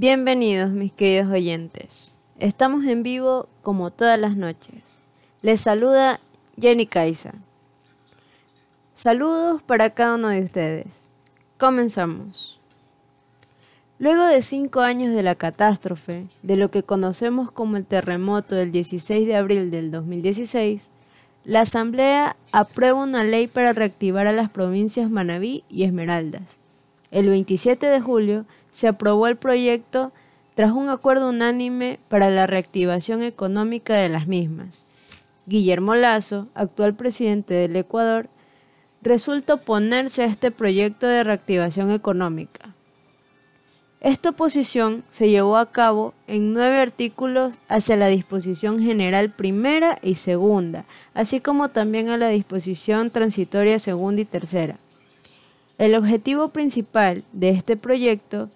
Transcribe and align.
Bienvenidos 0.00 0.70
mis 0.70 0.92
queridos 0.92 1.28
oyentes. 1.32 2.20
Estamos 2.38 2.84
en 2.84 3.02
vivo 3.02 3.48
como 3.62 3.90
todas 3.90 4.20
las 4.20 4.36
noches. 4.36 5.00
Les 5.42 5.60
saluda 5.60 6.20
Jenny 6.56 6.86
Kaisa. 6.86 7.34
Saludos 8.94 9.60
para 9.60 9.90
cada 9.90 10.14
uno 10.14 10.28
de 10.28 10.44
ustedes. 10.44 11.10
Comenzamos. 11.58 12.60
Luego 13.98 14.22
de 14.22 14.40
cinco 14.40 14.82
años 14.82 15.12
de 15.16 15.24
la 15.24 15.34
catástrofe, 15.34 16.26
de 16.44 16.54
lo 16.54 16.70
que 16.70 16.84
conocemos 16.84 17.50
como 17.50 17.76
el 17.76 17.84
terremoto 17.84 18.54
del 18.54 18.70
16 18.70 19.26
de 19.26 19.34
abril 19.34 19.72
del 19.72 19.90
2016, 19.90 20.90
la 21.44 21.62
Asamblea 21.62 22.36
aprueba 22.52 23.02
una 23.02 23.24
ley 23.24 23.48
para 23.48 23.72
reactivar 23.72 24.28
a 24.28 24.32
las 24.32 24.48
provincias 24.48 25.10
Manabí 25.10 25.64
y 25.68 25.82
Esmeraldas. 25.82 26.60
El 27.10 27.28
27 27.28 27.86
de 27.86 28.00
julio 28.00 28.44
se 28.70 28.88
aprobó 28.88 29.26
el 29.26 29.36
proyecto 29.36 30.12
tras 30.54 30.72
un 30.72 30.88
acuerdo 30.88 31.30
unánime 31.30 32.00
para 32.08 32.30
la 32.30 32.46
reactivación 32.46 33.22
económica 33.22 33.94
de 33.94 34.08
las 34.08 34.26
mismas. 34.26 34.86
Guillermo 35.46 35.94
Lazo, 35.94 36.48
actual 36.54 36.94
presidente 36.94 37.54
del 37.54 37.76
Ecuador, 37.76 38.28
resulta 39.00 39.54
oponerse 39.54 40.22
a 40.22 40.26
este 40.26 40.50
proyecto 40.50 41.06
de 41.06 41.24
reactivación 41.24 41.90
económica. 41.90 42.74
Esta 44.00 44.30
oposición 44.30 45.04
se 45.08 45.28
llevó 45.28 45.56
a 45.56 45.72
cabo 45.72 46.14
en 46.26 46.52
nueve 46.52 46.78
artículos 46.80 47.58
hacia 47.68 47.96
la 47.96 48.06
disposición 48.06 48.80
general 48.80 49.30
primera 49.30 49.98
y 50.02 50.16
segunda, 50.16 50.84
así 51.14 51.40
como 51.40 51.70
también 51.70 52.08
a 52.08 52.16
la 52.16 52.28
disposición 52.28 53.10
transitoria 53.10 53.78
segunda 53.78 54.20
y 54.20 54.24
tercera. 54.24 54.76
El 55.78 55.94
objetivo 55.94 56.48
principal 56.48 57.24
de 57.32 57.50
este 57.50 57.76
proyecto 57.76 58.50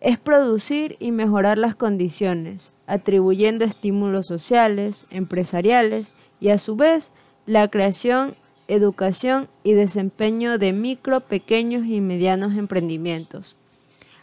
es 0.00 0.18
producir 0.18 0.96
y 0.98 1.12
mejorar 1.12 1.56
las 1.58 1.74
condiciones, 1.74 2.74
atribuyendo 2.86 3.64
estímulos 3.64 4.26
sociales, 4.26 5.06
empresariales 5.10 6.14
y 6.40 6.50
a 6.50 6.58
su 6.58 6.76
vez 6.76 7.12
la 7.46 7.68
creación, 7.68 8.34
educación 8.68 9.48
y 9.62 9.72
desempeño 9.72 10.58
de 10.58 10.72
micro, 10.72 11.20
pequeños 11.20 11.86
y 11.86 12.00
medianos 12.00 12.54
emprendimientos 12.54 13.56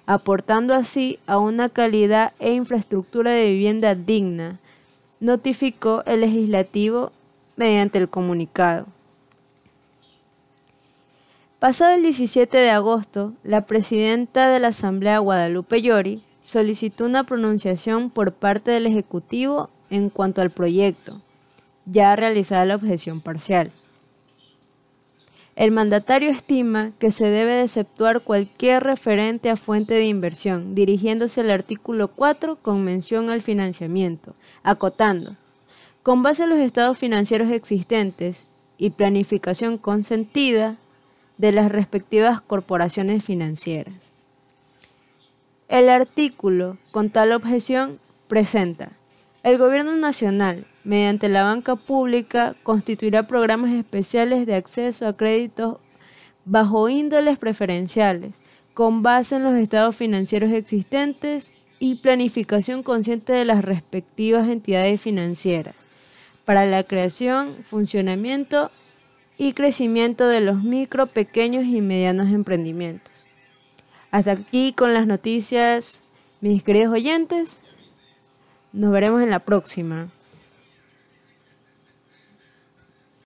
aportando 0.07 0.73
así 0.73 1.19
a 1.27 1.37
una 1.37 1.67
calidad 1.67 2.33
e 2.39 2.53
infraestructura 2.53 3.31
de 3.31 3.51
vivienda 3.51 3.93
digna, 3.93 4.59
notificó 5.19 6.01
el 6.05 6.21
legislativo 6.21 7.11
mediante 7.57 7.97
el 7.99 8.07
comunicado. 8.09 8.87
Pasado 11.59 11.95
el 11.95 12.03
17 12.03 12.55
de 12.55 12.69
agosto, 12.69 13.33
la 13.43 13.65
presidenta 13.65 14.47
de 14.47 14.59
la 14.59 14.67
Asamblea 14.67 15.17
Guadalupe 15.17 15.81
Llori 15.81 16.21
solicitó 16.39 17.03
una 17.07 17.23
pronunciación 17.23 18.11
por 18.11 18.33
parte 18.33 18.69
del 18.69 18.85
Ejecutivo 18.85 19.71
en 19.89 20.11
cuanto 20.11 20.43
al 20.43 20.51
proyecto, 20.51 21.19
ya 21.87 22.15
realizada 22.15 22.63
la 22.65 22.75
objeción 22.75 23.21
parcial. 23.21 23.71
El 25.55 25.71
mandatario 25.71 26.29
estima 26.29 26.91
que 26.99 27.09
se 27.09 27.31
debe 27.31 27.63
exceptuar 27.63 28.21
cualquier 28.21 28.83
referente 28.83 29.49
a 29.49 29.55
fuente 29.55 29.95
de 29.95 30.05
inversión, 30.05 30.75
dirigiéndose 30.75 31.41
al 31.41 31.49
artículo 31.49 32.09
4 32.09 32.57
con 32.57 32.83
mención 32.83 33.31
al 33.31 33.41
financiamiento, 33.41 34.35
acotando, 34.61 35.35
con 36.03 36.21
base 36.21 36.43
en 36.43 36.51
los 36.51 36.59
estados 36.59 36.99
financieros 36.99 37.49
existentes 37.49 38.45
y 38.77 38.91
planificación 38.91 39.79
consentida 39.79 40.77
de 41.37 41.51
las 41.51 41.71
respectivas 41.71 42.41
corporaciones 42.41 43.23
financieras. 43.23 44.11
El 45.67 45.89
artículo, 45.89 46.77
con 46.91 47.09
tal 47.09 47.31
objeción, 47.33 47.99
presenta 48.27 48.91
el 49.43 49.57
Gobierno 49.57 49.95
Nacional, 49.95 50.65
mediante 50.83 51.29
la 51.29 51.43
banca 51.43 51.75
pública, 51.75 52.55
constituirá 52.63 53.27
programas 53.27 53.71
especiales 53.71 54.45
de 54.45 54.55
acceso 54.55 55.07
a 55.07 55.15
créditos 55.15 55.77
bajo 56.43 56.89
índoles 56.89 57.37
preferenciales, 57.37 58.41
con 58.73 59.03
base 59.03 59.35
en 59.35 59.43
los 59.43 59.57
estados 59.57 59.95
financieros 59.95 60.51
existentes 60.51 61.53
y 61.79 61.95
planificación 61.95 62.83
consciente 62.83 63.33
de 63.33 63.45
las 63.45 63.63
respectivas 63.63 64.49
entidades 64.49 64.99
financieras, 64.99 65.87
para 66.45 66.65
la 66.65 66.83
creación, 66.83 67.55
funcionamiento 67.63 68.71
y 69.37 69.53
crecimiento 69.53 70.27
de 70.27 70.41
los 70.41 70.63
micro, 70.63 71.07
pequeños 71.07 71.65
y 71.65 71.81
medianos 71.81 72.29
emprendimientos. 72.29 73.27
Hasta 74.11 74.31
aquí 74.31 74.73
con 74.73 74.93
las 74.93 75.05
noticias, 75.05 76.03
mis 76.41 76.63
queridos 76.63 76.93
oyentes. 76.93 77.61
Nos 78.73 78.91
veremos 78.91 79.21
en 79.21 79.29
la 79.29 79.39
próxima. 79.39 80.09